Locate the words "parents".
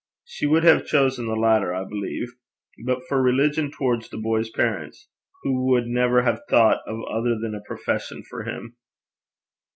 4.49-5.07